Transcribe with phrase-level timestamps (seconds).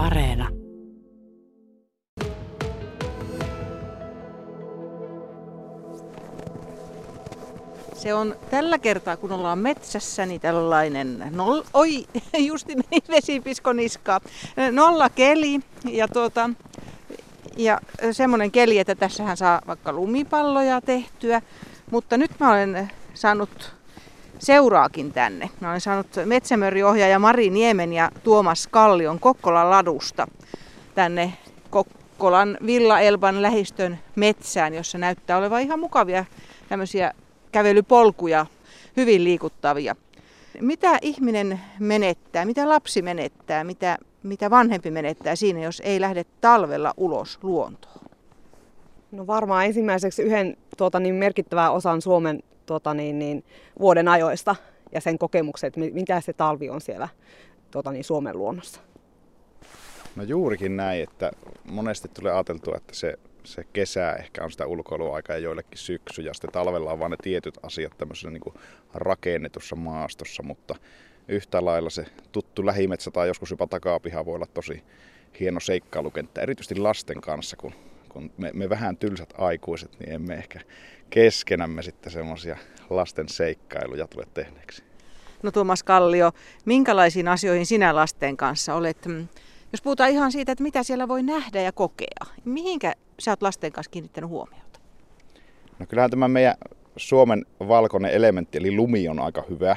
[0.00, 0.48] Areena.
[7.94, 12.06] Se on tällä kertaa, kun ollaan metsässä, niin tällainen, noll, oi,
[12.48, 14.20] justi meni vesipisko niskaa,
[14.72, 15.60] nolla keli
[15.90, 16.50] ja, tuota,
[17.56, 17.80] ja
[18.12, 21.42] semmoinen keli, että tässähän saa vaikka lumipalloja tehtyä,
[21.90, 23.79] mutta nyt mä olen saanut
[24.40, 25.50] seuraakin tänne.
[25.60, 30.28] Mä olen saanut metsämörriohjaaja Mari Niemen ja Tuomas Kallion Kokkolan ladusta
[30.94, 31.32] tänne
[31.70, 36.24] Kokkolan Villa-Elban lähistön metsään, jossa näyttää olevan ihan mukavia
[36.68, 37.12] tämmöisiä
[37.52, 38.46] kävelypolkuja,
[38.96, 39.96] hyvin liikuttavia.
[40.60, 46.94] Mitä ihminen menettää, mitä lapsi menettää, mitä, mitä vanhempi menettää siinä, jos ei lähde talvella
[46.96, 48.00] ulos luontoon?
[49.12, 53.44] No varmaan ensimmäiseksi yhden tuota, niin merkittävän osan Suomen tuota, niin, niin,
[53.78, 54.56] vuoden ajoista
[54.92, 57.08] ja sen kokemukset, mitä se talvi on siellä
[57.70, 58.80] tuota, niin, Suomen luonnossa.
[60.16, 61.30] No juurikin näin, että
[61.64, 66.34] monesti tulee ajateltua, että se se kesä ehkä on sitä ulkoiluaikaa ja joillekin syksy ja
[66.34, 68.54] sitten talvella on vain ne tietyt asiat tämmöisessä niin
[68.94, 70.74] rakennetussa maastossa, mutta
[71.28, 74.82] yhtä lailla se tuttu lähimetsä tai joskus jopa takapiha voi olla tosi
[75.40, 77.72] hieno seikkailukenttä, erityisesti lasten kanssa, kun,
[78.08, 80.60] kun me, me vähän tylsät aikuiset, niin emme ehkä
[81.10, 82.56] keskenämme sitten semmoisia
[82.90, 84.82] lasten seikkailuja tule tehneeksi.
[85.42, 86.32] No Tuomas Kallio,
[86.64, 89.28] minkälaisiin asioihin sinä lasten kanssa olet mm,
[89.72, 93.72] jos puhutaan ihan siitä, että mitä siellä voi nähdä ja kokea, mihinkä sä oot lasten
[93.72, 94.80] kanssa kiinnittänyt huomiota?
[95.78, 96.54] No kyllähän tämä meidän
[96.96, 99.76] Suomen valkoinen elementti, eli lumi on aika hyvä.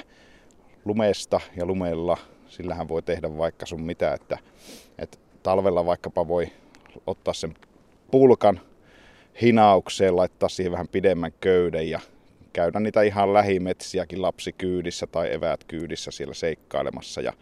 [0.85, 2.17] Lumesta ja lumella,
[2.47, 4.37] sillähän voi tehdä vaikka sun mitä, että,
[4.97, 6.47] että talvella vaikkapa voi
[7.07, 7.53] ottaa sen
[8.11, 8.61] pulkan
[9.41, 11.99] hinaukseen, laittaa siihen vähän pidemmän köyden ja
[12.53, 17.33] käydä niitä ihan lähimetsiäkin lapsikyydissä tai evät kyydissä siellä seikkailemassa ja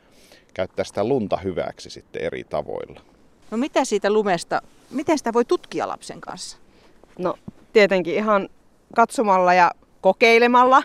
[0.53, 3.01] käyttää sitä lunta hyväksi sitten eri tavoilla.
[3.51, 6.57] No mitä siitä lumesta, miten sitä voi tutkia lapsen kanssa?
[7.17, 7.35] No
[7.73, 8.49] tietenkin ihan
[8.95, 10.83] katsomalla ja kokeilemalla,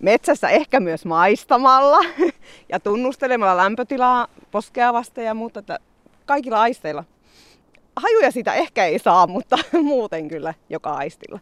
[0.00, 1.98] metsässä ehkä myös maistamalla
[2.72, 5.78] ja tunnustelemalla lämpötilaa poskeavasta ja muuta, että
[6.26, 7.04] kaikilla aisteilla.
[8.00, 11.38] Hajuja sitä ehkä ei saa, mutta muuten kyllä joka aistilla.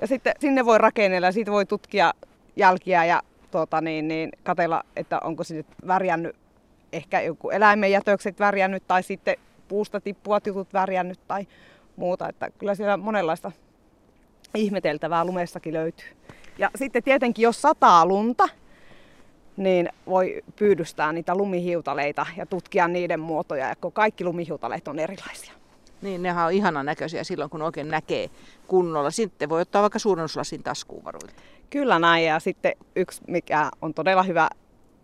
[0.00, 2.12] Ja sitten sinne voi rakennella ja siitä voi tutkia
[2.56, 6.36] jälkiä ja tuota, niin, niin, katella, että onko sinne värjännyt
[6.92, 9.36] ehkä joku eläimen jätökset värjännyt tai sitten
[9.68, 11.46] puusta tippuvat jutut värjännyt tai
[11.96, 12.28] muuta.
[12.28, 13.52] Että kyllä siellä monenlaista
[14.54, 16.08] ihmeteltävää lumessakin löytyy.
[16.58, 18.48] Ja sitten tietenkin, jos sataa lunta,
[19.56, 25.52] niin voi pyydystää niitä lumihiutaleita ja tutkia niiden muotoja, kun kaikki lumihiutaleet on erilaisia.
[26.02, 28.30] Niin, nehän on ihana näköisiä silloin, kun oikein näkee
[28.66, 29.10] kunnolla.
[29.10, 31.42] Sitten voi ottaa vaikka suurennuslasin taskuun varuilta.
[31.70, 34.48] Kyllä näin, ja sitten yksi, mikä on todella hyvä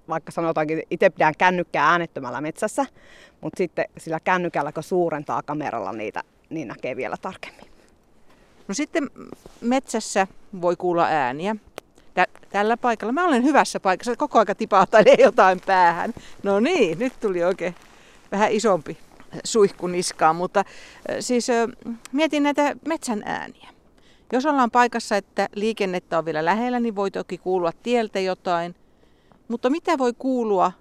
[0.08, 2.86] vaikka sanotaankin, itse pidän kännykkää äänettömällä metsässä,
[3.40, 7.66] mutta sitten sillä kännykällä, kun suurentaa kameralla niitä, niin näkee vielä tarkemmin.
[8.68, 9.10] No sitten
[9.60, 10.26] metsässä
[10.60, 11.56] voi kuulla ääniä.
[12.26, 16.14] Tä- tällä paikalla, mä olen hyvässä paikassa, koko aika tipahtalee jotain päähän.
[16.42, 17.74] No niin, nyt tuli oikein
[18.32, 18.98] vähän isompi
[19.44, 20.64] suihku niskaan, mutta
[21.20, 21.46] siis
[22.12, 23.68] mietin näitä metsän ääniä.
[24.32, 28.74] Jos ollaan paikassa, että liikennettä on vielä lähellä, niin voi toki kuulua tieltä jotain–
[29.48, 30.72] mutta mitä voi kuulua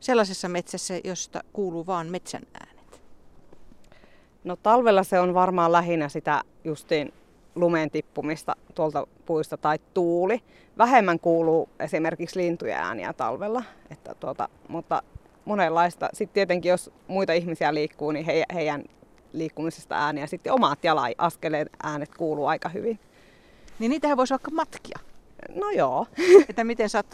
[0.00, 3.00] sellaisessa metsässä, josta kuuluu vain metsän äänet?
[4.44, 7.12] No talvella se on varmaan lähinnä sitä justiin
[7.56, 10.42] lumen tippumista tuolta puista tai tuuli.
[10.78, 15.02] Vähemmän kuuluu esimerkiksi lintujen ääniä talvella, että tuota, mutta
[15.44, 16.08] monenlaista.
[16.12, 18.84] Sitten tietenkin jos muita ihmisiä liikkuu, niin he, heidän
[19.32, 22.98] liikkumisesta ääniä sitten omat jala askeleen äänet kuuluu aika hyvin.
[23.78, 24.98] Niin niitähän voisi vaikka matkia.
[25.54, 26.06] No joo.
[26.48, 27.06] että miten saat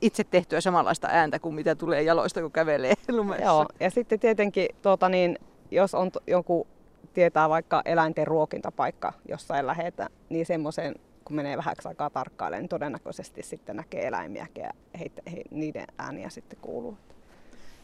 [0.00, 3.44] itse tehtyä samanlaista ääntä kuin mitä tulee jaloista, kun kävelee lumessa.
[3.44, 5.38] Joo, ja sitten tietenkin, tuota niin,
[5.70, 6.66] jos on joku
[7.14, 10.94] tietää vaikka eläinten ruokintapaikka jossain lähetä, niin semmoisen
[11.24, 16.30] kun menee vähäksi aikaa tarkkailemaan, niin todennäköisesti sitten näkee eläimiä ja heitä, he, niiden ääniä
[16.30, 16.98] sitten kuuluu.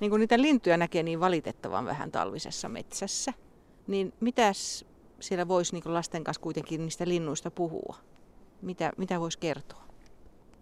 [0.01, 3.33] Niin kun niitä lintuja näkee niin valitettavan vähän talvisessa metsässä,
[3.87, 4.85] niin mitäs
[5.21, 7.97] siellä voisi niin lasten kanssa kuitenkin niistä linnuista puhua?
[8.63, 9.87] Mitä, mitä voisi kertoa?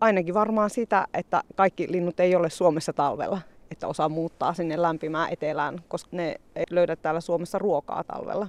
[0.05, 3.41] ainakin varmaan sitä, että kaikki linnut ei ole Suomessa talvella,
[3.75, 8.49] että osa muuttaa sinne lämpimään etelään, koska ne ei löydä täällä Suomessa ruokaa talvella.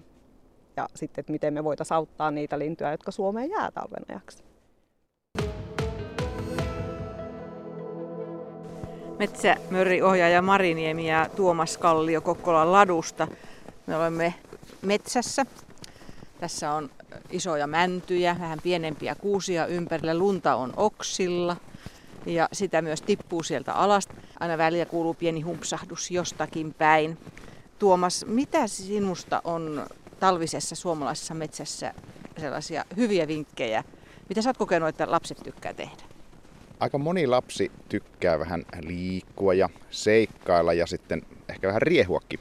[0.78, 4.44] Ja sitten, että miten me voitaisiin auttaa niitä lintuja, jotka Suomeen jää talven ajaksi.
[10.04, 13.28] ohjaaja Mariniemi ja Tuomas Kallio Kokkolan ladusta.
[13.88, 14.34] Me olemme
[14.82, 15.46] metsässä.
[16.40, 16.90] Tässä on
[17.32, 20.18] isoja mäntyjä, vähän pienempiä kuusia ympärillä.
[20.18, 21.58] Lunta on oksilla
[22.26, 24.08] ja sitä myös tippuu sieltä alas.
[24.46, 27.18] Aina välillä kuuluu pieni humpsahdus jostakin päin.
[27.80, 29.86] Tuomas, mitä sinusta on
[30.20, 31.94] talvisessa suomalaisessa metsässä
[32.38, 33.84] sellaisia hyviä vinkkejä?
[34.30, 36.04] Mitä sä oot kokenut, että lapset tykkää tehdä?
[36.80, 42.40] Aika moni lapsi tykkää vähän liikkua ja seikkailla ja sitten ehkä vähän riehuakin.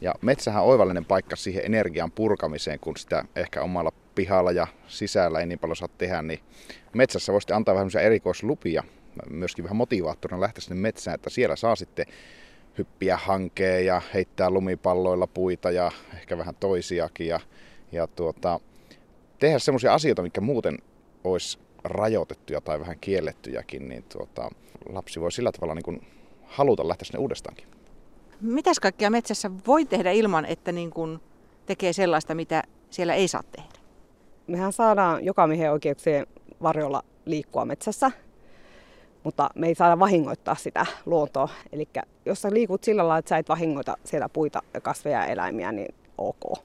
[0.00, 5.40] Ja metsähän on oivallinen paikka siihen energian purkamiseen, kun sitä ehkä omalla pihalla ja sisällä
[5.40, 6.40] ei niin paljon saa tehdä, niin
[6.92, 8.82] metsässä voisi antaa vähän erikoislupia,
[9.30, 12.06] myöskin vähän motivaattorina lähteä sinne metsään, että siellä saa sitten
[12.78, 17.40] hyppiä hankeen ja heittää lumipalloilla puita ja ehkä vähän toisiakin ja,
[17.92, 18.60] ja tuota,
[19.38, 20.78] tehdä semmoisia asioita, mikä muuten
[21.24, 24.50] olisi rajoitettuja tai vähän kiellettyjäkin, niin tuota,
[24.88, 26.06] lapsi voi sillä tavalla niin kuin
[26.42, 27.66] haluta lähteä sinne uudestaankin.
[28.40, 31.20] Mitäs kaikkea metsässä voi tehdä ilman, että niin kuin
[31.66, 33.80] tekee sellaista, mitä siellä ei saa tehdä?
[34.46, 36.26] Mehän saadaan joka miehen oikeuksien
[36.62, 38.10] varjolla liikkua metsässä,
[39.24, 41.48] mutta me ei saada vahingoittaa sitä luontoa.
[41.72, 41.88] Eli
[42.26, 45.94] jos sä liikut sillä lailla, että sä et vahingoita siellä puita, kasveja ja eläimiä, niin
[46.18, 46.58] ok.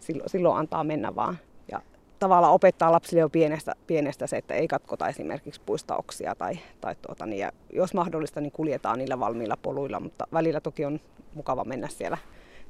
[0.00, 1.38] Silloin, silloin antaa mennä vaan.
[1.72, 1.80] Ja
[2.18, 7.26] tavallaan opettaa lapsille jo pienestä, pienestä se, että ei katkota esimerkiksi puistauksia tai, tai tuota,
[7.26, 11.00] niin, ja jos mahdollista, niin kuljetaan niillä valmiilla poluilla, mutta välillä toki on
[11.34, 12.18] mukava mennä siellä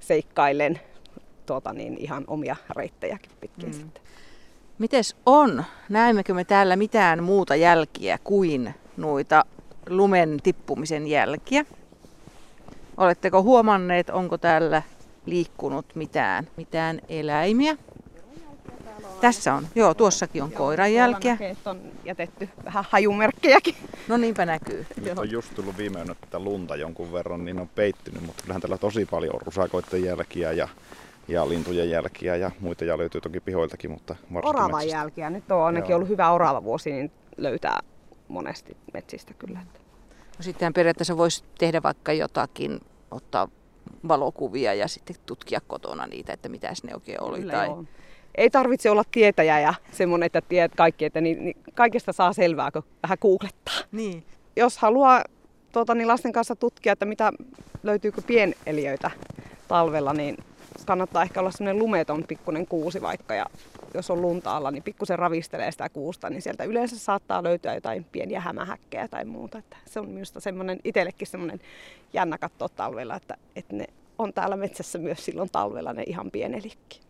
[0.00, 0.80] seikkaillen
[1.46, 3.72] tuota, niin ihan omia reittejäkin pitkin mm.
[3.72, 4.02] sitten.
[4.78, 5.64] Mites on?
[5.88, 9.44] Näemmekö me täällä mitään muuta jälkiä kuin noita
[9.88, 11.64] lumen tippumisen jälkiä?
[12.96, 14.82] Oletteko huomanneet, onko täällä
[15.26, 17.76] liikkunut mitään, mitään eläimiä?
[19.20, 21.36] Tässä on, joo, tuossakin on koiran jälkiä.
[21.64, 23.74] on jätetty vähän hajumerkkejäkin.
[24.08, 24.86] No niinpä näkyy.
[25.04, 28.60] Nyt on just tullut viime yönä tätä lunta jonkun verran, niin on peittynyt, mutta kyllähän
[28.62, 30.68] täällä tosi paljon on rusakoiden jälkiä ja
[31.28, 34.96] ja lintujen jälkiä ja muita ja löytyy toki pihoiltakin, mutta Oravan metsästä.
[34.96, 35.30] jälkiä.
[35.30, 35.96] Nyt on ainakin Joo.
[35.96, 37.80] ollut hyvä orava vuosi, niin löytää
[38.32, 39.58] monesti metsistä kyllä.
[40.38, 42.80] No sitten periaatteessa voisi tehdä vaikka jotakin,
[43.10, 43.48] ottaa
[44.08, 47.38] valokuvia ja sitten tutkia kotona niitä, että mitä ne oikein oli.
[47.38, 47.66] Kyllä tai...
[47.66, 47.84] Joo.
[48.34, 52.70] Ei tarvitse olla tietäjä ja semmoinen, että tiedät kaikki, että niin, niin kaikesta saa selvää,
[52.70, 53.74] kun vähän googlettaa.
[53.92, 54.26] Niin.
[54.56, 55.24] Jos haluaa
[55.72, 57.32] tuota, niin lasten kanssa tutkia, että mitä
[57.82, 59.10] löytyykö pieneliöitä
[59.68, 60.36] talvella, niin
[60.86, 63.46] kannattaa ehkä olla semmoinen lumeton pikkunen kuusi vaikka ja
[63.94, 68.06] jos on lunta alla, niin pikkusen ravistelee sitä kuusta, niin sieltä yleensä saattaa löytyä jotain
[68.12, 69.58] pieniä hämähäkkejä tai muuta.
[69.58, 71.60] Että se on minusta semmoinen itsellekin semmoinen
[72.12, 73.86] jännä katsoa talvella, että, että ne
[74.18, 77.00] on täällä metsässä myös silloin talvella ne ihan pienelikki.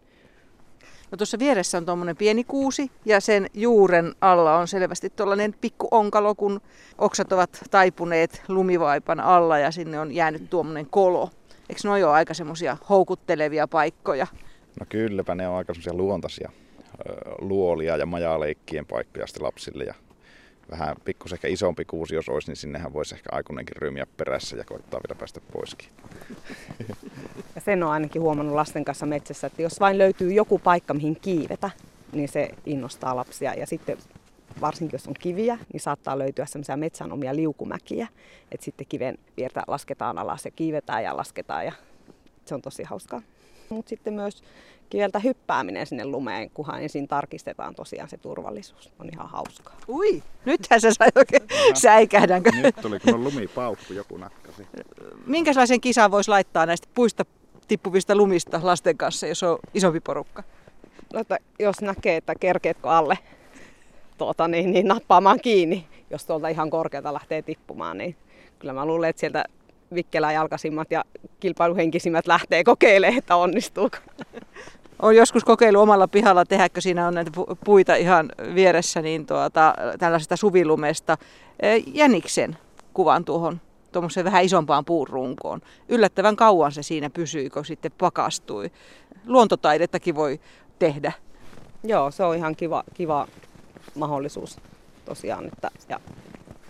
[1.12, 5.88] No tuossa vieressä on tuommoinen pieni kuusi ja sen juuren alla on selvästi tuollainen pikku
[5.90, 6.60] onkalo, kun
[6.98, 11.30] oksat ovat taipuneet lumivaipan alla ja sinne on jäänyt tuommoinen kolo.
[11.68, 14.26] Eikö ne ole aika semmoisia houkuttelevia paikkoja?
[14.80, 16.50] No kylläpä ne on aika semmoisia luontaisia
[17.38, 19.84] luolia ja majaleikkien paikkoja sitten lapsille.
[19.84, 19.94] Ja
[20.70, 24.64] vähän pikkusen ehkä isompi kuusi, jos olisi, niin sinnehän voisi ehkä aikuinenkin ryhmiä perässä ja
[24.64, 25.88] koittaa vielä päästä poiskin.
[27.54, 31.16] Ja sen on ainakin huomannut lasten kanssa metsässä, että jos vain löytyy joku paikka, mihin
[31.20, 31.70] kiivetä,
[32.12, 33.54] niin se innostaa lapsia.
[33.54, 33.98] Ja sitten
[34.60, 38.08] varsinkin jos on kiviä, niin saattaa löytyä semmoisia metsän omia liukumäkiä.
[38.52, 41.72] Että sitten kiven viertä lasketaan alas ja kiivetään ja lasketaan ja
[42.44, 43.22] se on tosi hauskaa.
[43.68, 44.42] Mutta sitten myös
[44.90, 48.92] kieltä hyppääminen sinne lumeen, kunhan ensin tarkistetaan tosiaan se turvallisuus.
[48.98, 49.76] On ihan hauskaa.
[49.88, 51.42] Ui, nythän se sai oikein
[51.74, 52.50] säikähdänkö.
[52.50, 54.66] Nyt tuli kun lumipaukku, joku nakkasi.
[55.26, 57.24] Minkälaisen kisan voisi laittaa näistä puista
[57.68, 60.42] tippuvista lumista lasten kanssa, jos on isompi porukka?
[61.14, 63.18] No, että jos näkee, että kerkeetkö alle
[64.22, 68.16] tuota, niin, niin nappaamaan kiinni, jos tuolta ihan korkealta lähtee tippumaan, niin
[68.58, 69.44] kyllä mä luulen, että sieltä
[69.94, 71.04] vikkelää jalkasimmat ja
[71.40, 73.96] kilpailuhenkisimmät lähtee kokeilemaan, että onnistuuko.
[75.02, 77.30] Olen joskus kokeilu omalla pihalla tehdäkö siinä on näitä
[77.64, 81.18] puita ihan vieressä, niin tuota, tällaisesta suvilumesta
[81.86, 82.56] jäniksen
[82.94, 83.60] kuvan tuohon
[83.92, 85.60] tuommoiseen vähän isompaan puurunkoon.
[85.88, 88.70] Yllättävän kauan se siinä pysyi, kun sitten pakastui.
[89.26, 90.40] Luontotaidettakin voi
[90.78, 91.12] tehdä.
[91.84, 93.28] Joo, se on ihan kiva, kiva
[93.94, 94.58] mahdollisuus
[95.04, 95.46] tosiaan.
[95.46, 96.00] Että, ja,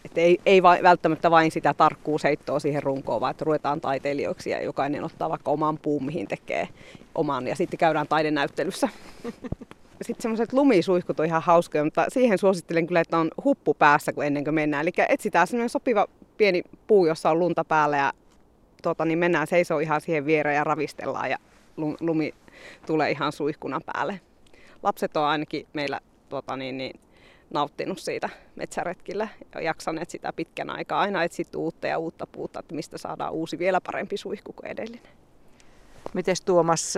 [0.05, 4.63] että ei, ei va, välttämättä vain sitä tarkkuusheittoa siihen runkoon, vaan että ruvetaan taiteilijoiksi ja
[4.63, 6.69] jokainen ottaa vaikka oman puun, mihin tekee
[7.15, 8.89] oman ja sitten käydään taidenäyttelyssä.
[10.03, 14.25] Sitten semmoiset lumisuihkut on ihan hauskoja, mutta siihen suosittelen kyllä, että on huppu päässä, kun
[14.25, 14.83] ennen kuin mennään.
[14.83, 18.13] Eli etsitään semmoinen sopiva pieni puu, jossa on lunta päällä ja
[18.83, 21.39] tota, niin mennään seisoo ihan siihen viereen ja ravistellaan ja
[22.01, 22.35] lumi
[22.87, 24.21] tulee ihan suihkuna päälle.
[24.83, 26.01] Lapset on ainakin meillä
[26.33, 27.01] tuota, niin, niin,
[27.51, 31.01] nauttinut siitä metsäretkillä ja jaksaneet sitä pitkän aikaa.
[31.01, 35.13] Aina etsit uutta ja uutta puuta, että mistä saadaan uusi vielä parempi suihku kuin edellinen.
[36.15, 36.95] Miten Tuomas,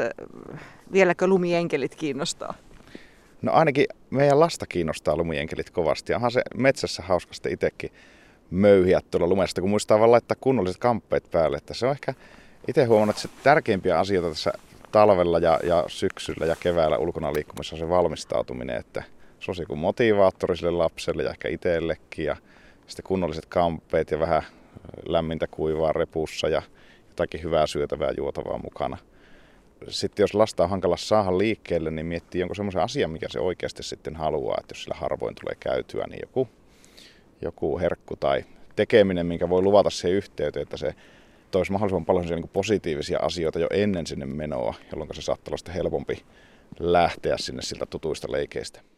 [0.93, 2.55] vieläkö lumienkelit kiinnostaa?
[3.43, 6.13] No ainakin meidän lasta kiinnostaa lumienkelit kovasti.
[6.13, 7.91] Ja onhan se metsässä hauska sitten itsekin
[8.51, 11.57] möyhiä tuolla lumesta, kun muistaa vaan laittaa kunnolliset kamppeet päälle.
[11.57, 12.15] Että se on ehkä
[12.69, 14.53] itse huomannut, että se tärkeimpiä asioita tässä
[14.93, 19.03] talvella ja, ja syksyllä ja keväällä ulkona liikkumassa on se valmistautuminen, että
[19.45, 22.37] se on joku motivaattori sille lapselle ja ehkä itsellekin ja
[22.87, 24.43] sitten kunnolliset kampeet ja vähän
[25.09, 26.63] lämmintä kuivaa repussa ja
[27.09, 28.99] jotakin hyvää syötävää juotavaa mukana.
[29.89, 33.83] Sitten jos lasta on hankala saada liikkeelle, niin miettii jonkun semmoisen asian, mikä se oikeasti
[33.83, 36.49] sitten haluaa, että jos sillä harvoin tulee käytyä, niin joku,
[37.43, 38.45] joku herkku tai
[38.77, 40.95] tekeminen, minkä voi luvata siihen yhteyteen, että se
[41.51, 46.25] toisi mahdollisimman paljon niin positiivisia asioita jo ennen sinne menoa, jolloin se saattaa olla helpompi
[46.81, 48.94] lähteä sinne siltä tutuista leikeistä.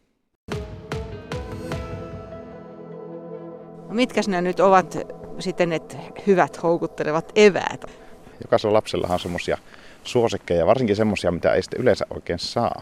[3.87, 4.97] No mitkä ne nyt ovat
[5.39, 5.81] sitten ne
[6.27, 7.85] hyvät houkuttelevat eväät?
[8.43, 9.57] Jokaisella lapsella on semmoisia
[10.03, 12.81] suosikkeja, varsinkin semmoisia, mitä ei sitten yleensä oikein saa.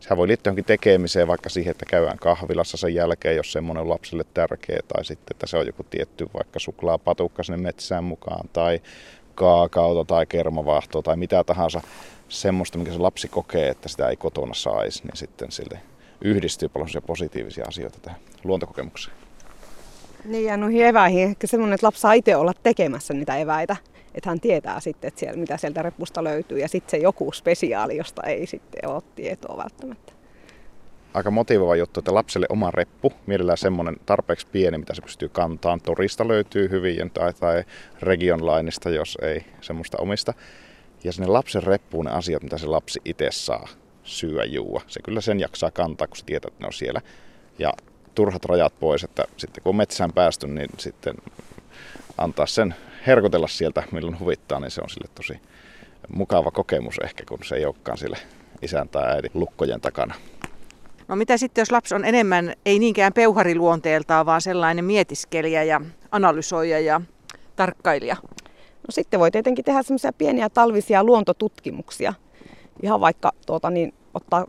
[0.00, 3.88] Sehän voi liittyä johonkin tekemiseen, vaikka siihen, että käydään kahvilassa sen jälkeen, jos semmoinen on
[3.88, 8.80] lapselle tärkeä, tai sitten, että se on joku tietty vaikka suklaapatukka sinne metsään mukaan, tai
[9.34, 11.80] kaakauta tai kermavahtoa tai mitä tahansa
[12.28, 15.80] semmoista, mikä se lapsi kokee, että sitä ei kotona saisi, niin sitten sille
[16.20, 19.16] yhdistyy paljon positiivisia asioita tähän luontokokemukseen.
[20.24, 23.76] Niin ja noihin eväihin ehkä semmoinen, että lapsi saa itse olla tekemässä niitä eväitä.
[24.14, 27.96] Että hän tietää sitten, että siellä, mitä sieltä repusta löytyy ja sitten se joku spesiaali,
[27.96, 30.12] josta ei sitten ole tietoa välttämättä.
[31.14, 35.80] Aika motivoiva juttu, että lapselle oma reppu, mielellään semmoinen tarpeeksi pieni, mitä se pystyy kantamaan.
[35.80, 37.64] Torista löytyy hyvin tai, tai
[38.02, 40.34] regionlainista, jos ei semmoista omista.
[41.04, 43.68] Ja sinne lapsen reppuun ne asiat, mitä se lapsi itse saa
[44.02, 44.82] syödä juua.
[44.86, 47.00] Se kyllä sen jaksaa kantaa, kun se tietää, että ne on siellä.
[47.58, 47.72] Ja
[48.20, 51.14] turhat rajat pois, että sitten kun on metsään päästy, niin sitten
[52.18, 52.74] antaa sen
[53.06, 55.40] herkotella sieltä, milloin huvittaa, niin se on sille tosi
[56.08, 58.16] mukava kokemus ehkä, kun se ei olekaan sille
[58.62, 60.14] isän tai äidin lukkojen takana.
[61.08, 66.80] No mitä sitten, jos lapsi on enemmän, ei niinkään peuhariluonteeltaan, vaan sellainen mietiskelijä ja analysoija
[66.80, 67.00] ja
[67.56, 68.16] tarkkailija?
[68.62, 72.14] No sitten voi tietenkin tehdä semmoisia pieniä talvisia luontotutkimuksia.
[72.82, 74.46] Ihan vaikka tuota, niin, ottaa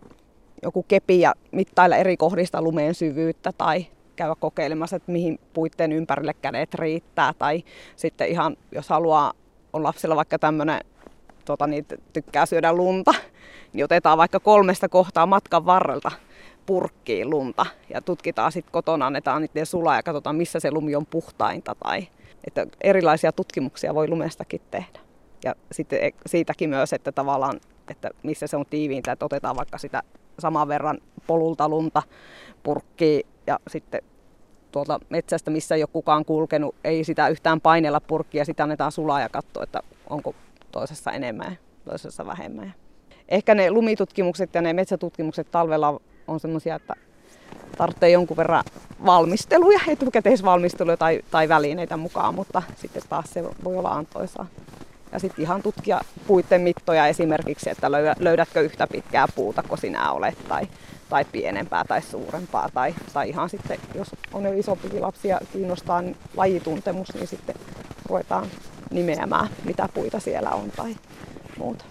[0.62, 6.34] joku kepi ja mittailla eri kohdista lumeen syvyyttä tai käydä kokeilemassa, että mihin puitteen ympärille
[6.34, 7.34] kädet riittää.
[7.34, 7.64] Tai
[7.96, 9.34] sitten ihan, jos haluaa,
[9.74, 10.82] on lapsella vaikka tämmöinen,
[11.46, 13.14] tota, niin tykkää syödä lunta,
[13.74, 16.12] niin otetaan vaikka kolmesta kohtaa matkan varrelta
[16.66, 21.06] purkkiin lunta ja tutkitaan sitten kotona, annetaan niiden sulaa ja katsotaan, missä se lumi on
[21.06, 21.76] puhtainta.
[21.84, 22.08] Tai,
[22.48, 25.00] että erilaisia tutkimuksia voi lumestakin tehdä.
[25.44, 27.60] Ja sitten e, siitäkin myös, että tavallaan,
[27.92, 30.04] että missä se on tiiviintä, että otetaan vaikka sitä
[30.42, 32.04] saman verran polulta lunta
[32.64, 34.02] purkkiin ja sitten
[34.72, 39.22] tuolta metsästä, missä ei ole kukaan kulkenut, ei sitä yhtään painella purkkia, sitä annetaan sulaa
[39.22, 39.80] ja katsoa, että
[40.10, 40.36] onko
[40.72, 42.74] toisessa enemmän ja toisessa vähemmän.
[43.30, 46.94] Ehkä ne lumitutkimukset ja ne metsätutkimukset talvella on semmoisia, että
[47.78, 48.64] tarvitsee jonkun verran
[49.06, 54.46] valmisteluja, etukäteisvalmisteluja tai, tai välineitä mukaan, mutta sitten taas se voi olla antoisaa.
[55.12, 60.38] Ja sitten ihan tutkia puitten mittoja esimerkiksi, että löydätkö yhtä pitkää puuta kuin sinä olet,
[60.48, 60.68] tai,
[61.10, 62.70] tai pienempää tai suurempaa.
[62.74, 67.56] Tai, tai ihan sitten, jos on jo isompi lapsi ja kiinnostaa niin lajituntemus, niin sitten
[68.10, 68.48] ruvetaan
[68.92, 70.96] nimeämään, mitä puita siellä on tai
[71.58, 71.86] muuta.